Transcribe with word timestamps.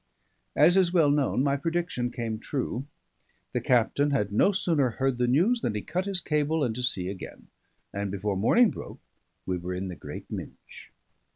As 0.55 0.77
is 0.77 0.91
well 0.91 1.11
known, 1.11 1.43
my 1.43 1.55
prediction 1.55 2.09
came 2.09 2.39
true. 2.39 2.87
The 3.53 3.61
captain 3.61 4.09
had 4.09 4.31
no 4.31 4.51
sooner 4.51 4.89
heard 4.97 5.19
the 5.19 5.27
news 5.27 5.61
than 5.61 5.75
he 5.75 5.83
cut 5.83 6.07
his 6.07 6.21
cable 6.21 6.63
and 6.63 6.73
to 6.73 6.81
sea 6.81 7.07
again; 7.07 7.49
and 7.93 8.09
before 8.09 8.35
morning 8.35 8.71
broke, 8.71 8.99
we 9.45 9.59
were 9.59 9.75
in 9.75 9.89
the 9.89 9.95
Great 9.95 10.31
Minch. 10.31 10.91